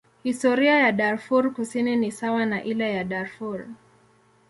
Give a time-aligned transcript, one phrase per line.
[0.23, 3.67] Historia ya Darfur Kusini ni sawa na ile ya Darfur.